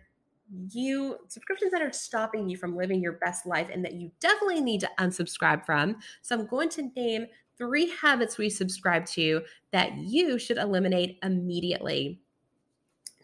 you 0.68 1.16
subscriptions 1.28 1.72
that 1.72 1.80
are 1.80 1.92
stopping 1.92 2.48
you 2.48 2.56
from 2.58 2.76
living 2.76 3.02
your 3.02 3.12
best 3.12 3.46
life 3.46 3.68
and 3.72 3.84
that 3.84 3.94
you 3.94 4.10
definitely 4.20 4.60
need 4.60 4.80
to 4.80 4.90
unsubscribe 5.00 5.64
from. 5.64 5.96
So 6.20 6.38
I'm 6.38 6.46
going 6.46 6.68
to 6.70 6.90
name 6.94 7.26
three 7.58 7.90
habits 8.00 8.38
we 8.38 8.50
subscribe 8.50 9.06
to 9.06 9.42
that 9.70 9.96
you 9.96 10.38
should 10.38 10.58
eliminate 10.58 11.18
immediately. 11.22 12.20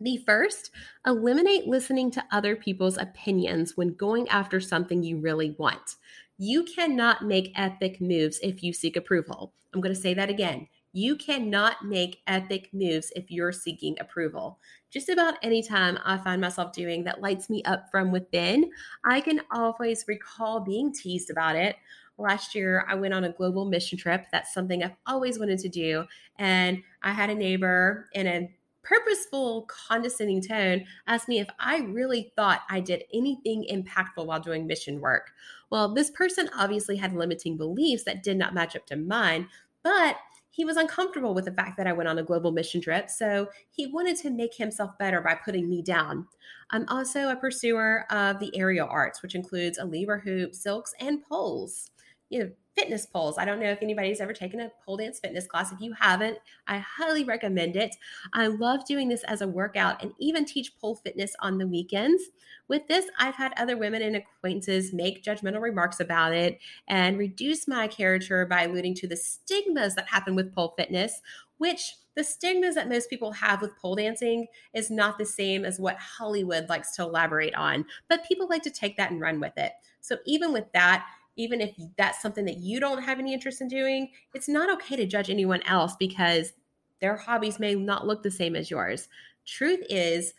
The 0.00 0.18
first, 0.18 0.70
eliminate 1.06 1.66
listening 1.66 2.11
to 2.12 2.25
other 2.30 2.54
people's 2.54 2.99
opinions 2.99 3.76
when 3.76 3.94
going 3.94 4.28
after 4.28 4.61
something 4.61 5.02
you 5.02 5.18
really 5.18 5.56
want. 5.58 5.97
You 6.38 6.62
cannot 6.62 7.25
make 7.25 7.52
epic 7.56 8.00
moves 8.00 8.38
if 8.42 8.62
you 8.62 8.73
seek 8.73 8.97
approval. 8.97 9.52
I'm 9.75 9.80
going 9.80 9.94
to 9.94 10.00
say 10.00 10.14
that 10.14 10.30
again. 10.30 10.68
You 10.92 11.16
cannot 11.16 11.85
make 11.85 12.23
epic 12.26 12.70
moves 12.73 13.12
if 13.14 13.30
you're 13.30 13.52
seeking 13.52 13.97
approval. 14.00 14.58
Just 14.90 15.08
about 15.08 15.35
any 15.42 15.62
time 15.62 15.99
I 16.04 16.16
find 16.16 16.40
myself 16.40 16.73
doing 16.73 17.04
that 17.04 17.20
lights 17.20 17.50
me 17.50 17.62
up 17.64 17.90
from 17.90 18.11
within, 18.11 18.70
I 19.04 19.20
can 19.20 19.42
always 19.52 20.06
recall 20.08 20.61
being 20.61 20.92
teased 20.92 21.30
about 21.30 21.56
it. 21.56 21.76
Last 22.18 22.54
year, 22.54 22.84
I 22.88 22.96
went 22.96 23.14
on 23.14 23.25
a 23.25 23.32
global 23.32 23.64
mission 23.64 23.96
trip. 23.96 24.26
That's 24.32 24.52
something 24.52 24.82
I've 24.82 24.96
always 25.06 25.38
wanted 25.38 25.60
to 25.60 25.68
do. 25.68 26.04
And 26.37 26.82
I 27.02 27.12
had 27.12 27.30
a 27.30 27.34
neighbor 27.34 28.08
in 28.12 28.26
a 28.26 28.50
purposeful, 28.82 29.68
condescending 29.68 30.40
tone 30.42 30.84
asked 31.06 31.28
me 31.28 31.40
if 31.40 31.48
I 31.58 31.78
really 31.80 32.32
thought 32.37 32.62
I 32.70 32.80
did 32.80 33.04
anything 33.12 33.66
impactful 33.70 34.25
while 34.26 34.40
doing 34.40 34.66
mission 34.66 35.00
work. 35.00 35.30
Well, 35.70 35.92
this 35.92 36.10
person 36.10 36.48
obviously 36.56 36.96
had 36.96 37.12
limiting 37.12 37.56
beliefs 37.56 38.04
that 38.04 38.22
did 38.22 38.38
not 38.38 38.54
match 38.54 38.75
up 38.75 38.87
to 38.87 38.96
mine, 38.96 39.48
but 39.82 40.16
he 40.50 40.64
was 40.64 40.76
uncomfortable 40.76 41.34
with 41.34 41.44
the 41.44 41.52
fact 41.52 41.76
that 41.76 41.87
I 41.87 41.92
went 41.92 42.08
on 42.08 42.18
a 42.18 42.22
global 42.25 42.50
mission 42.50 42.80
trip, 42.80 43.10
so 43.10 43.48
he 43.70 43.87
wanted 43.87 44.16
to 44.16 44.30
make 44.30 44.54
himself 44.54 44.96
better 44.98 45.20
by 45.20 45.34
putting 45.34 45.68
me 45.68 45.82
down. 45.82 46.26
I'm 46.70 46.88
also 46.88 47.28
a 47.28 47.37
pursuer 47.37 48.06
of 48.10 48.40
the 48.40 48.50
aerial 48.56 48.88
arts, 48.90 49.22
which 49.22 49.34
includes 49.34 49.78
a 49.78 49.84
lyra 49.84 50.18
hoop, 50.18 50.54
silks, 50.54 50.94
and 50.98 51.22
poles. 51.22 51.90
You 52.30 52.40
know, 52.40 52.50
fitness 52.78 53.06
poles. 53.06 53.38
I 53.38 53.44
don't 53.44 53.58
know 53.58 53.70
if 53.70 53.82
anybody's 53.82 54.20
ever 54.20 54.32
taken 54.32 54.61
a 54.61 54.70
pole 54.85 54.99
dance 54.99 55.18
fitness 55.18 55.47
class. 55.47 55.73
If 55.73 55.80
you 55.80 55.94
haven't, 55.99 56.38
I 56.68 56.78
highly 56.78 57.25
recommend 57.25 57.75
it. 57.75 57.97
I 58.32 58.47
love 58.47 58.85
doing 58.85 59.08
this 59.08 59.25
as 59.25 59.40
a 59.40 59.49
workout 59.49 60.02
and 60.02 60.12
even 60.20 60.44
teach 60.44 60.78
pole 60.78 60.94
fitness 60.94 61.35
on 61.40 61.58
the 61.58 61.66
weekends. 61.66 62.23
With 62.68 62.87
this, 62.87 63.06
I've 63.18 63.35
had 63.35 63.52
other 63.56 63.76
women 63.76 64.02
and 64.02 64.14
acquaintances 64.14 64.92
make 64.92 65.25
judgmental 65.25 65.61
remarks 65.61 65.99
about 65.99 66.35
it 66.35 66.61
and 66.87 67.18
reduce 67.18 67.66
my 67.66 67.88
character 67.88 68.47
by 68.47 68.64
alluding 68.64 68.94
to 68.97 69.08
the 69.08 69.16
stigmas 69.16 69.94
that 69.97 70.08
happen 70.08 70.37
with 70.37 70.54
pole 70.54 70.75
fitness, 70.76 71.20
which 71.56 71.94
the 72.14 72.23
stigmas 72.23 72.75
that 72.75 72.88
most 72.88 73.11
people 73.11 73.32
have 73.32 73.61
with 73.61 73.76
pole 73.78 73.97
dancing 73.97 74.47
is 74.75 74.90
not 74.90 75.18
the 75.18 75.26
same 75.26 75.64
as 75.64 75.80
what 75.80 75.97
Hollywood 75.97 76.68
likes 76.68 76.94
to 76.97 77.02
elaborate 77.02 77.54
on, 77.54 77.87
but 78.08 78.25
people 78.25 78.49
like 78.49 78.62
to 78.62 78.70
take 78.70 78.97
that 78.97 79.11
and 79.11 79.20
run 79.20 79.40
with 79.40 79.56
it. 79.56 79.73
So, 80.00 80.16
even 80.26 80.52
with 80.52 80.70
that, 80.73 81.06
even 81.38 81.61
if 81.61 81.71
that's 81.97 82.21
something 82.21 82.45
that 82.45 82.59
you 82.59 82.80
don't 82.80 83.02
have 83.02 83.18
any 83.18 83.33
interest 83.33 83.61
in 83.62 83.68
doing, 83.68 84.11
it's 84.35 84.49
not 84.49 84.71
okay 84.71 84.97
to 84.97 85.07
judge 85.07 85.30
anyone 85.30 85.62
else 85.62 85.95
because 85.99 86.52
their 87.00 87.16
hobbies 87.16 87.61
may 87.61 87.76
not 87.76 88.07
look 88.07 88.23
the 88.23 88.30
same 88.30 88.57
as 88.57 88.71
yours. 88.71 89.09
Truth 89.47 89.87
is, 89.88 90.35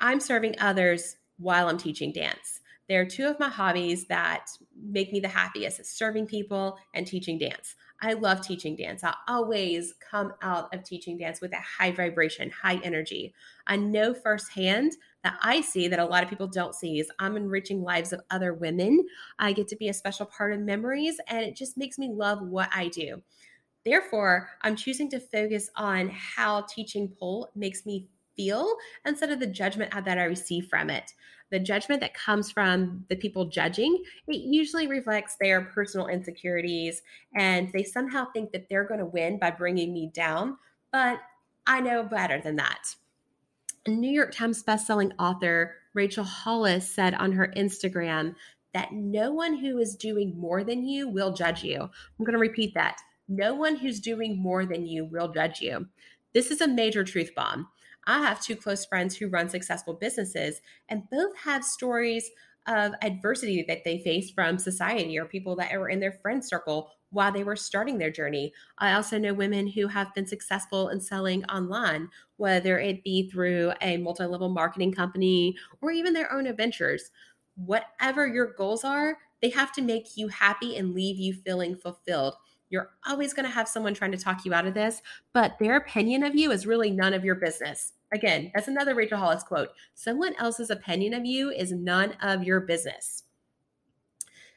I'm 0.00 0.18
serving 0.18 0.56
others 0.58 1.18
while 1.38 1.68
I'm 1.68 1.78
teaching 1.78 2.10
dance. 2.10 2.60
There 2.88 3.00
are 3.02 3.06
two 3.06 3.26
of 3.26 3.38
my 3.38 3.48
hobbies 3.48 4.06
that 4.06 4.46
make 4.82 5.12
me 5.12 5.20
the 5.20 5.28
happiest 5.28 5.84
serving 5.84 6.26
people 6.26 6.78
and 6.94 7.06
teaching 7.06 7.38
dance. 7.38 7.76
I 8.02 8.14
love 8.14 8.42
teaching 8.42 8.76
dance. 8.76 9.02
I 9.04 9.14
always 9.28 9.94
come 10.10 10.32
out 10.42 10.74
of 10.74 10.84
teaching 10.84 11.16
dance 11.16 11.40
with 11.40 11.52
a 11.52 11.60
high 11.60 11.92
vibration, 11.92 12.50
high 12.50 12.80
energy. 12.82 13.34
I 13.66 13.76
know 13.76 14.12
firsthand 14.12 14.92
that 15.22 15.38
I 15.40 15.60
see 15.60 15.88
that 15.88 15.98
a 15.98 16.04
lot 16.04 16.22
of 16.22 16.28
people 16.28 16.46
don't 16.46 16.74
see 16.74 16.98
is 16.98 17.10
I'm 17.18 17.36
enriching 17.36 17.82
lives 17.82 18.12
of 18.12 18.20
other 18.30 18.52
women. 18.52 19.04
I 19.38 19.52
get 19.52 19.68
to 19.68 19.76
be 19.76 19.88
a 19.88 19.94
special 19.94 20.26
part 20.26 20.52
of 20.52 20.60
memories, 20.60 21.18
and 21.28 21.44
it 21.44 21.56
just 21.56 21.78
makes 21.78 21.98
me 21.98 22.10
love 22.12 22.42
what 22.42 22.68
I 22.74 22.88
do. 22.88 23.22
Therefore, 23.84 24.48
I'm 24.62 24.76
choosing 24.76 25.10
to 25.10 25.20
focus 25.20 25.70
on 25.76 26.08
how 26.10 26.62
teaching 26.62 27.08
pole 27.08 27.50
makes 27.54 27.86
me 27.86 28.08
feel 28.36 28.74
instead 29.06 29.30
of 29.30 29.40
the 29.40 29.46
judgment 29.46 29.92
that 29.92 30.18
I 30.18 30.24
receive 30.24 30.66
from 30.66 30.90
it. 30.90 31.12
The 31.54 31.60
judgment 31.60 32.00
that 32.00 32.14
comes 32.14 32.50
from 32.50 33.04
the 33.08 33.14
people 33.14 33.44
judging, 33.44 34.02
it 34.26 34.38
usually 34.38 34.88
reflects 34.88 35.36
their 35.40 35.60
personal 35.60 36.08
insecurities 36.08 37.00
and 37.36 37.70
they 37.72 37.84
somehow 37.84 38.26
think 38.32 38.50
that 38.50 38.68
they're 38.68 38.82
going 38.82 38.98
to 38.98 39.06
win 39.06 39.38
by 39.38 39.52
bringing 39.52 39.94
me 39.94 40.10
down. 40.12 40.56
But 40.90 41.20
I 41.64 41.80
know 41.80 42.02
better 42.02 42.40
than 42.40 42.56
that. 42.56 42.96
New 43.86 44.10
York 44.10 44.34
Times 44.34 44.64
bestselling 44.64 45.12
author 45.16 45.76
Rachel 45.94 46.24
Hollis 46.24 46.92
said 46.92 47.14
on 47.14 47.30
her 47.30 47.52
Instagram 47.56 48.34
that 48.72 48.90
no 48.90 49.30
one 49.30 49.56
who 49.56 49.78
is 49.78 49.94
doing 49.94 50.36
more 50.36 50.64
than 50.64 50.84
you 50.84 51.08
will 51.08 51.32
judge 51.32 51.62
you. 51.62 51.80
I'm 51.82 52.24
going 52.24 52.32
to 52.32 52.38
repeat 52.40 52.74
that. 52.74 52.96
No 53.28 53.54
one 53.54 53.76
who's 53.76 54.00
doing 54.00 54.42
more 54.42 54.66
than 54.66 54.86
you 54.86 55.04
will 55.04 55.28
judge 55.28 55.60
you. 55.60 55.86
This 56.32 56.50
is 56.50 56.60
a 56.60 56.66
major 56.66 57.04
truth 57.04 57.30
bomb. 57.36 57.68
I 58.06 58.18
have 58.22 58.40
two 58.42 58.56
close 58.56 58.84
friends 58.84 59.16
who 59.16 59.28
run 59.28 59.48
successful 59.48 59.94
businesses, 59.94 60.60
and 60.88 61.08
both 61.10 61.36
have 61.38 61.64
stories 61.64 62.30
of 62.66 62.94
adversity 63.02 63.62
that 63.68 63.84
they 63.84 63.98
faced 63.98 64.34
from 64.34 64.58
society 64.58 65.18
or 65.18 65.26
people 65.26 65.54
that 65.56 65.78
were 65.78 65.88
in 65.88 66.00
their 66.00 66.12
friend 66.12 66.42
circle 66.44 66.90
while 67.10 67.30
they 67.30 67.44
were 67.44 67.56
starting 67.56 67.98
their 67.98 68.10
journey. 68.10 68.52
I 68.78 68.94
also 68.94 69.18
know 69.18 69.34
women 69.34 69.66
who 69.68 69.86
have 69.88 70.14
been 70.14 70.26
successful 70.26 70.88
in 70.88 71.00
selling 71.00 71.44
online, 71.44 72.08
whether 72.36 72.78
it 72.78 73.04
be 73.04 73.28
through 73.30 73.74
a 73.82 73.98
multi 73.98 74.24
level 74.24 74.48
marketing 74.48 74.92
company 74.92 75.56
or 75.82 75.90
even 75.90 76.14
their 76.14 76.32
own 76.32 76.46
adventures. 76.46 77.10
Whatever 77.56 78.26
your 78.26 78.52
goals 78.54 78.82
are, 78.82 79.18
they 79.40 79.50
have 79.50 79.72
to 79.72 79.82
make 79.82 80.16
you 80.16 80.28
happy 80.28 80.76
and 80.76 80.94
leave 80.94 81.18
you 81.18 81.34
feeling 81.34 81.76
fulfilled. 81.76 82.34
You're 82.74 82.90
always 83.06 83.32
going 83.32 83.46
to 83.46 83.54
have 83.54 83.68
someone 83.68 83.94
trying 83.94 84.10
to 84.10 84.18
talk 84.18 84.44
you 84.44 84.52
out 84.52 84.66
of 84.66 84.74
this, 84.74 85.00
but 85.32 85.56
their 85.60 85.76
opinion 85.76 86.24
of 86.24 86.34
you 86.34 86.50
is 86.50 86.66
really 86.66 86.90
none 86.90 87.14
of 87.14 87.24
your 87.24 87.36
business. 87.36 87.92
Again, 88.12 88.50
that's 88.52 88.66
another 88.66 88.96
Rachel 88.96 89.16
Hollis 89.16 89.44
quote. 89.44 89.68
Someone 89.94 90.34
else's 90.40 90.70
opinion 90.70 91.14
of 91.14 91.24
you 91.24 91.50
is 91.50 91.70
none 91.70 92.14
of 92.20 92.42
your 92.42 92.58
business. 92.58 93.22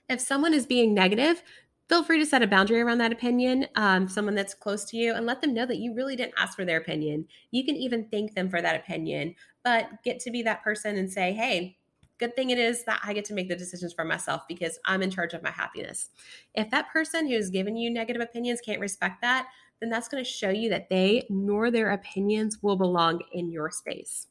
If 0.10 0.20
someone 0.20 0.56
is 0.56 0.66
being 0.66 0.96
negative, 0.96 1.44
feel 1.90 2.04
free 2.04 2.18
to 2.18 2.26
set 2.26 2.42
a 2.42 2.48
boundary 2.48 2.82
around 2.82 2.98
that 2.98 3.12
opinion, 3.12 3.68
um, 3.76 4.08
someone 4.08 4.34
that's 4.34 4.56
close 4.56 4.84
to 4.86 4.98
you, 4.98 5.14
and 5.14 5.28
let 5.28 5.40
them 5.40 5.54
know 5.54 5.68
that 5.68 5.78
you 5.78 5.94
really 5.94 6.16
didn't 6.16 6.34
ask 6.40 6.56
for 6.56 6.66
their 6.66 6.80
opinion. 6.80 7.28
You 7.52 7.64
can 7.64 7.76
even 7.76 8.08
thank 8.10 8.34
them 8.34 8.50
for 8.50 8.64
that 8.64 8.80
opinion, 8.80 9.36
but 9.64 9.90
get 10.04 10.20
to 10.22 10.32
be 10.32 10.42
that 10.42 10.64
person 10.64 10.98
and 10.98 11.12
say, 11.12 11.34
hey, 11.34 11.77
good 12.20 12.36
thing 12.36 12.50
it 12.50 12.58
is 12.58 12.84
that 12.86 13.02
I 13.04 13.14
get 13.14 13.26
to 13.26 13.34
make 13.34 13.50
the 13.50 13.56
decisions 13.56 13.94
for 13.94 14.04
myself 14.04 14.42
because 14.48 14.80
I'm 14.86 15.02
in 15.02 15.12
charge 15.12 15.34
of 15.34 15.44
my 15.44 15.52
happiness. 15.52 16.10
If 16.56 16.70
that 16.72 16.92
person 16.92 17.28
who's 17.28 17.50
given 17.50 17.76
you 17.76 17.90
negative 17.90 18.22
opinions 18.22 18.62
can't 18.62 18.80
respect 18.80 19.22
that, 19.22 19.48
then 19.80 19.90
that's 19.90 20.08
going 20.08 20.24
to 20.24 20.30
show 20.30 20.50
you 20.50 20.70
that 20.70 20.90
they 20.90 21.26
nor 21.30 21.70
their 21.70 21.92
opinions 21.92 22.62
will 22.62 22.76
belong 22.76 23.22
in 23.32 23.52
your 23.52 23.70
space. 23.70 24.28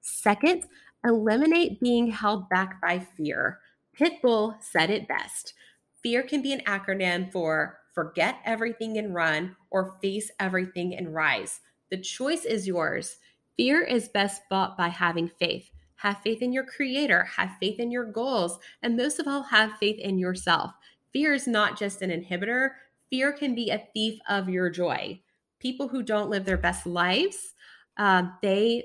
Second, 0.00 0.64
eliminate 1.04 1.80
being 1.80 2.10
held 2.10 2.48
back 2.48 2.80
by 2.80 2.98
fear. 2.98 3.60
Pitbull 3.98 4.60
said 4.62 4.90
it 4.90 5.08
best. 5.08 5.54
Fear 6.02 6.22
can 6.24 6.42
be 6.42 6.52
an 6.52 6.62
acronym 6.66 7.30
for 7.32 7.78
forget 7.94 8.36
everything 8.44 8.96
and 8.98 9.14
run 9.14 9.56
or 9.70 9.96
face 10.00 10.30
everything 10.38 10.94
and 10.94 11.14
rise. 11.14 11.60
The 11.90 11.98
choice 11.98 12.44
is 12.44 12.66
yours. 12.66 13.18
Fear 13.56 13.82
is 13.82 14.08
best 14.08 14.42
fought 14.48 14.76
by 14.76 14.88
having 14.88 15.30
faith. 15.40 15.70
Have 15.98 16.20
faith 16.22 16.42
in 16.42 16.52
your 16.52 16.64
creator, 16.64 17.24
have 17.36 17.52
faith 17.60 17.78
in 17.78 17.90
your 17.90 18.04
goals, 18.04 18.58
and 18.82 18.96
most 18.96 19.18
of 19.18 19.28
all, 19.28 19.42
have 19.44 19.78
faith 19.78 19.98
in 19.98 20.18
yourself. 20.18 20.72
Fear 21.12 21.34
is 21.34 21.46
not 21.46 21.78
just 21.78 22.02
an 22.02 22.10
inhibitor, 22.10 22.70
fear 23.10 23.32
can 23.32 23.54
be 23.54 23.70
a 23.70 23.86
thief 23.94 24.18
of 24.28 24.48
your 24.48 24.70
joy. 24.70 25.20
People 25.60 25.88
who 25.88 26.02
don't 26.02 26.30
live 26.30 26.44
their 26.44 26.58
best 26.58 26.86
lives, 26.86 27.54
uh, 27.96 28.24
they 28.42 28.84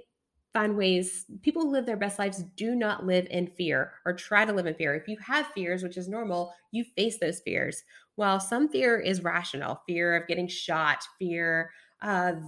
find 0.53 0.77
ways 0.77 1.25
people 1.41 1.63
who 1.63 1.71
live 1.71 1.85
their 1.85 1.97
best 1.97 2.19
lives 2.19 2.43
do 2.55 2.75
not 2.75 3.05
live 3.05 3.27
in 3.31 3.47
fear 3.47 3.93
or 4.05 4.13
try 4.13 4.45
to 4.45 4.53
live 4.53 4.67
in 4.67 4.75
fear. 4.75 4.93
If 4.93 5.07
you 5.07 5.17
have 5.17 5.47
fears 5.47 5.81
which 5.81 5.97
is 5.97 6.07
normal 6.07 6.53
you 6.71 6.85
face 6.95 7.17
those 7.19 7.39
fears. 7.39 7.83
While 8.15 8.39
some 8.39 8.69
fear 8.69 8.99
is 8.99 9.23
rational 9.23 9.81
fear 9.87 10.15
of 10.15 10.27
getting 10.27 10.47
shot 10.47 11.03
fear 11.17 11.71
of 12.01 12.43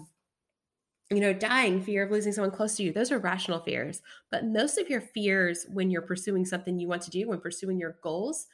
you 1.12 1.20
know 1.20 1.34
dying 1.34 1.82
fear 1.82 2.04
of 2.04 2.12
losing 2.12 2.34
someone 2.34 2.52
close 2.52 2.76
to 2.76 2.84
you 2.84 2.92
those 2.92 3.12
are 3.12 3.20
rational 3.20 3.60
fears 3.60 4.02
but 4.32 4.46
most 4.46 4.78
of 4.78 4.90
your 4.90 5.02
fears 5.02 5.66
when 5.72 5.92
you're 5.92 6.02
pursuing 6.02 6.46
something 6.46 6.80
you 6.80 6.88
want 6.88 7.02
to 7.02 7.12
do 7.12 7.28
when 7.28 7.40
pursuing 7.40 7.80
your 7.80 7.98
goals 8.02 8.48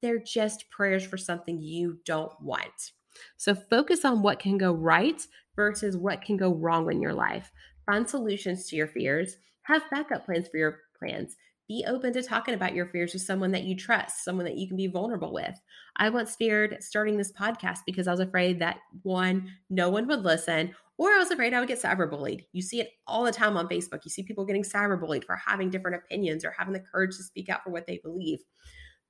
they're 0.00 0.18
just 0.18 0.70
prayers 0.70 1.04
for 1.04 1.18
something 1.18 1.60
you 1.60 1.98
don't 2.04 2.32
want 2.40 2.92
so 3.36 3.54
focus 3.54 4.04
on 4.04 4.22
what 4.22 4.38
can 4.38 4.56
go 4.56 4.72
right 4.72 5.26
versus 5.54 5.96
what 5.96 6.22
can 6.22 6.36
go 6.36 6.54
wrong 6.54 6.90
in 6.90 7.02
your 7.02 7.12
life 7.12 7.52
Find 7.88 8.06
solutions 8.06 8.66
to 8.66 8.76
your 8.76 8.86
fears. 8.86 9.38
Have 9.62 9.80
backup 9.90 10.26
plans 10.26 10.46
for 10.46 10.58
your 10.58 10.80
plans. 10.98 11.36
Be 11.68 11.86
open 11.88 12.12
to 12.12 12.22
talking 12.22 12.52
about 12.52 12.74
your 12.74 12.84
fears 12.84 13.14
with 13.14 13.22
someone 13.22 13.50
that 13.52 13.62
you 13.62 13.74
trust, 13.74 14.24
someone 14.24 14.44
that 14.44 14.58
you 14.58 14.68
can 14.68 14.76
be 14.76 14.88
vulnerable 14.88 15.32
with. 15.32 15.58
I 15.96 16.10
once 16.10 16.36
feared 16.36 16.76
starting 16.80 17.16
this 17.16 17.32
podcast 17.32 17.78
because 17.86 18.06
I 18.06 18.10
was 18.10 18.20
afraid 18.20 18.58
that 18.58 18.80
one, 19.04 19.50
no 19.70 19.88
one 19.88 20.06
would 20.06 20.22
listen, 20.22 20.74
or 20.98 21.10
I 21.10 21.18
was 21.18 21.30
afraid 21.30 21.54
I 21.54 21.60
would 21.60 21.68
get 21.68 21.80
cyberbullied. 21.80 22.44
You 22.52 22.60
see 22.60 22.80
it 22.80 22.90
all 23.06 23.24
the 23.24 23.32
time 23.32 23.56
on 23.56 23.68
Facebook. 23.68 24.04
You 24.04 24.10
see 24.10 24.24
people 24.24 24.44
getting 24.44 24.64
cyberbullied 24.64 25.24
for 25.24 25.36
having 25.36 25.70
different 25.70 25.96
opinions 25.96 26.44
or 26.44 26.50
having 26.50 26.74
the 26.74 26.80
courage 26.80 27.16
to 27.16 27.22
speak 27.22 27.48
out 27.48 27.62
for 27.62 27.70
what 27.70 27.86
they 27.86 28.00
believe. 28.02 28.40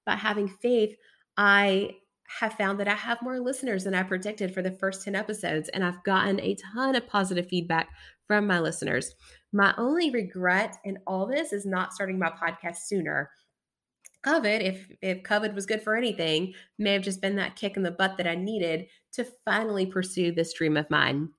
By 0.04 0.14
having 0.14 0.48
faith, 0.48 0.94
I 1.38 1.96
have 2.40 2.52
found 2.52 2.78
that 2.78 2.88
I 2.88 2.94
have 2.94 3.22
more 3.22 3.40
listeners 3.40 3.84
than 3.84 3.94
I 3.94 4.02
predicted 4.02 4.52
for 4.52 4.60
the 4.60 4.72
first 4.72 5.02
10 5.02 5.14
episodes, 5.14 5.70
and 5.70 5.82
I've 5.82 6.04
gotten 6.04 6.38
a 6.40 6.56
ton 6.74 6.94
of 6.94 7.06
positive 7.06 7.48
feedback 7.48 7.88
from 8.26 8.46
my 8.46 8.60
listeners. 8.60 9.14
My 9.52 9.74
only 9.78 10.10
regret 10.10 10.76
in 10.84 10.98
all 11.06 11.26
this 11.26 11.54
is 11.54 11.64
not 11.64 11.94
starting 11.94 12.18
my 12.18 12.30
podcast 12.30 12.76
sooner. 12.84 13.30
COVID, 14.26 14.62
if 14.62 14.90
if 15.00 15.22
COVID 15.22 15.54
was 15.54 15.64
good 15.64 15.80
for 15.80 15.96
anything, 15.96 16.52
may 16.78 16.92
have 16.92 17.02
just 17.02 17.22
been 17.22 17.36
that 17.36 17.56
kick 17.56 17.78
in 17.78 17.82
the 17.82 17.90
butt 17.90 18.18
that 18.18 18.26
I 18.26 18.34
needed 18.34 18.88
to 19.12 19.26
finally 19.46 19.86
pursue 19.86 20.32
this 20.32 20.52
dream 20.52 20.76
of 20.76 20.90
mine. 20.90 21.30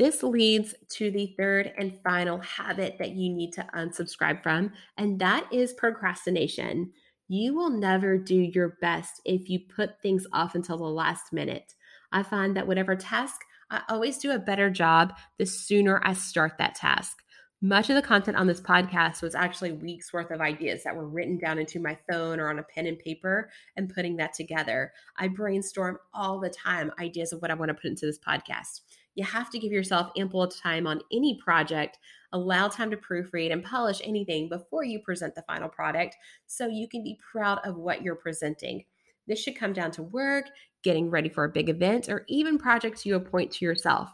This 0.00 0.22
leads 0.22 0.74
to 0.92 1.10
the 1.10 1.34
third 1.36 1.74
and 1.76 2.00
final 2.02 2.38
habit 2.38 2.96
that 2.98 3.10
you 3.10 3.28
need 3.28 3.52
to 3.52 3.66
unsubscribe 3.74 4.42
from, 4.42 4.72
and 4.96 5.20
that 5.20 5.46
is 5.52 5.74
procrastination. 5.74 6.92
You 7.28 7.54
will 7.54 7.68
never 7.68 8.16
do 8.16 8.34
your 8.34 8.78
best 8.80 9.20
if 9.26 9.50
you 9.50 9.60
put 9.60 10.00
things 10.00 10.26
off 10.32 10.54
until 10.54 10.78
the 10.78 10.84
last 10.84 11.34
minute. 11.34 11.74
I 12.12 12.22
find 12.22 12.56
that 12.56 12.66
whatever 12.66 12.96
task, 12.96 13.42
I 13.70 13.82
always 13.90 14.16
do 14.16 14.30
a 14.30 14.38
better 14.38 14.70
job 14.70 15.12
the 15.36 15.44
sooner 15.44 16.00
I 16.02 16.14
start 16.14 16.52
that 16.56 16.76
task. 16.76 17.18
Much 17.60 17.90
of 17.90 17.94
the 17.94 18.00
content 18.00 18.38
on 18.38 18.46
this 18.46 18.62
podcast 18.62 19.20
was 19.20 19.34
actually 19.34 19.72
weeks 19.72 20.14
worth 20.14 20.30
of 20.30 20.40
ideas 20.40 20.82
that 20.82 20.96
were 20.96 21.06
written 21.06 21.36
down 21.36 21.58
into 21.58 21.78
my 21.78 21.94
phone 22.10 22.40
or 22.40 22.48
on 22.48 22.58
a 22.58 22.62
pen 22.62 22.86
and 22.86 22.98
paper 22.98 23.50
and 23.76 23.94
putting 23.94 24.16
that 24.16 24.32
together. 24.32 24.94
I 25.18 25.28
brainstorm 25.28 25.98
all 26.14 26.40
the 26.40 26.48
time 26.48 26.90
ideas 26.98 27.34
of 27.34 27.42
what 27.42 27.50
I 27.50 27.54
want 27.54 27.68
to 27.68 27.74
put 27.74 27.90
into 27.90 28.06
this 28.06 28.18
podcast. 28.18 28.80
You 29.14 29.24
have 29.24 29.50
to 29.50 29.58
give 29.58 29.72
yourself 29.72 30.10
ample 30.16 30.46
time 30.48 30.86
on 30.86 31.00
any 31.12 31.38
project, 31.42 31.98
allow 32.32 32.68
time 32.68 32.90
to 32.90 32.96
proofread 32.96 33.52
and 33.52 33.64
polish 33.64 34.00
anything 34.04 34.48
before 34.48 34.84
you 34.84 35.00
present 35.00 35.34
the 35.34 35.42
final 35.42 35.68
product 35.68 36.16
so 36.46 36.66
you 36.66 36.88
can 36.88 37.02
be 37.02 37.18
proud 37.32 37.58
of 37.64 37.76
what 37.76 38.02
you're 38.02 38.14
presenting. 38.14 38.84
This 39.26 39.40
should 39.40 39.56
come 39.56 39.72
down 39.72 39.90
to 39.92 40.02
work, 40.02 40.46
getting 40.82 41.10
ready 41.10 41.28
for 41.28 41.44
a 41.44 41.50
big 41.50 41.68
event, 41.68 42.08
or 42.08 42.24
even 42.28 42.58
projects 42.58 43.04
you 43.04 43.16
appoint 43.16 43.50
to 43.52 43.64
yourself. 43.64 44.10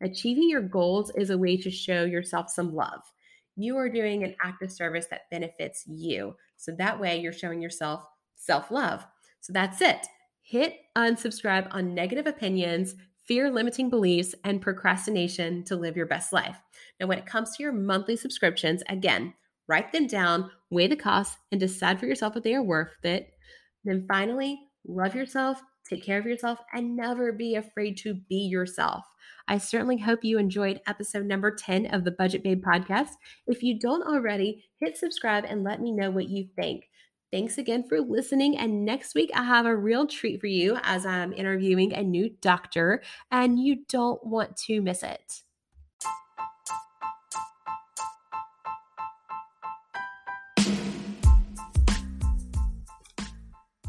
Achieving 0.00 0.48
your 0.48 0.62
goals 0.62 1.10
is 1.16 1.30
a 1.30 1.38
way 1.38 1.56
to 1.56 1.70
show 1.70 2.04
yourself 2.04 2.50
some 2.50 2.74
love. 2.74 3.00
You 3.56 3.76
are 3.76 3.88
doing 3.88 4.22
an 4.22 4.36
act 4.42 4.62
of 4.62 4.70
service 4.70 5.06
that 5.10 5.30
benefits 5.30 5.84
you. 5.86 6.36
So 6.56 6.72
that 6.72 7.00
way 7.00 7.20
you're 7.20 7.32
showing 7.32 7.60
yourself 7.60 8.04
self 8.36 8.70
love. 8.70 9.04
So 9.40 9.52
that's 9.52 9.80
it. 9.80 10.06
Hit 10.42 10.76
unsubscribe 10.96 11.68
on 11.72 11.94
negative 11.94 12.26
opinions, 12.26 12.94
fear 13.28 13.50
limiting 13.50 13.90
beliefs, 13.90 14.34
and 14.42 14.62
procrastination 14.62 15.62
to 15.64 15.76
live 15.76 15.96
your 15.96 16.06
best 16.06 16.32
life. 16.32 16.56
Now, 16.98 17.06
when 17.06 17.18
it 17.18 17.26
comes 17.26 17.54
to 17.56 17.62
your 17.62 17.72
monthly 17.72 18.16
subscriptions, 18.16 18.82
again, 18.88 19.34
write 19.68 19.92
them 19.92 20.06
down, 20.06 20.50
weigh 20.70 20.86
the 20.86 20.96
costs, 20.96 21.36
and 21.52 21.60
decide 21.60 22.00
for 22.00 22.06
yourself 22.06 22.36
if 22.36 22.42
they 22.42 22.54
are 22.54 22.62
worth 22.62 23.04
it. 23.04 23.30
Then 23.84 24.06
finally, 24.08 24.58
love 24.86 25.14
yourself, 25.14 25.62
take 25.88 26.02
care 26.02 26.18
of 26.18 26.26
yourself, 26.26 26.58
and 26.72 26.96
never 26.96 27.30
be 27.30 27.54
afraid 27.54 27.98
to 27.98 28.14
be 28.14 28.36
yourself. 28.36 29.04
I 29.46 29.58
certainly 29.58 29.98
hope 29.98 30.24
you 30.24 30.38
enjoyed 30.38 30.80
episode 30.86 31.26
number 31.26 31.54
10 31.54 31.86
of 31.86 32.04
the 32.04 32.10
Budget 32.10 32.42
Babe 32.42 32.64
podcast. 32.64 33.10
If 33.46 33.62
you 33.62 33.78
don't 33.78 34.02
already, 34.02 34.64
hit 34.80 34.96
subscribe 34.96 35.44
and 35.46 35.64
let 35.64 35.80
me 35.80 35.92
know 35.92 36.10
what 36.10 36.28
you 36.28 36.48
think. 36.56 36.88
Thanks 37.30 37.58
again 37.58 37.84
for 37.86 38.00
listening. 38.00 38.56
And 38.56 38.86
next 38.86 39.14
week, 39.14 39.30
I 39.34 39.44
have 39.44 39.66
a 39.66 39.76
real 39.76 40.06
treat 40.06 40.40
for 40.40 40.46
you 40.46 40.78
as 40.82 41.04
I'm 41.04 41.34
interviewing 41.34 41.92
a 41.92 42.02
new 42.02 42.30
doctor, 42.40 43.02
and 43.30 43.58
you 43.58 43.84
don't 43.86 44.24
want 44.24 44.56
to 44.68 44.80
miss 44.80 45.02
it. 45.02 45.42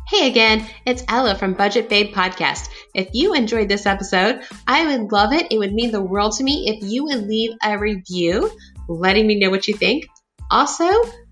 Hey 0.09 0.27
again, 0.27 0.67
it's 0.85 1.03
Ella 1.07 1.35
from 1.35 1.53
Budget 1.53 1.87
Babe 1.87 2.13
Podcast. 2.13 2.67
If 2.93 3.09
you 3.13 3.35
enjoyed 3.35 3.69
this 3.69 3.85
episode, 3.85 4.41
I 4.67 4.85
would 4.85 5.13
love 5.13 5.31
it. 5.31 5.47
It 5.51 5.59
would 5.59 5.71
mean 5.71 5.91
the 5.91 6.01
world 6.01 6.33
to 6.37 6.43
me 6.43 6.67
if 6.67 6.91
you 6.91 7.05
would 7.05 7.27
leave 7.27 7.51
a 7.63 7.77
review 7.77 8.51
letting 8.89 9.27
me 9.27 9.39
know 9.39 9.51
what 9.51 9.67
you 9.67 9.75
think. 9.75 10.07
Also, 10.51 10.89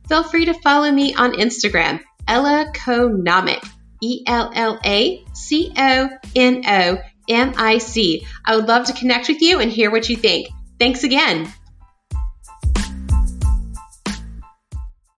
feel 0.08 0.24
free 0.24 0.46
to 0.46 0.54
follow 0.54 0.92
me 0.92 1.14
on 1.16 1.34
Instagram, 1.34 2.02
Ella 2.28 2.72
Conomic, 2.74 3.64
E 4.02 4.24
L 4.28 4.52
L 4.54 4.80
A 4.86 5.24
C 5.34 5.72
O 5.78 6.10
N 6.36 6.64
O 6.68 6.98
M 7.30 7.54
I 7.58 7.78
C. 7.78 8.26
I 8.46 8.56
would 8.56 8.68
love 8.68 8.86
to 8.86 8.94
connect 8.94 9.28
with 9.28 9.42
you 9.42 9.60
and 9.60 9.72
hear 9.72 9.92
what 9.92 10.10
you 10.10 10.16
think. 10.16 10.50
Thanks 10.80 11.04
again. 11.04 11.52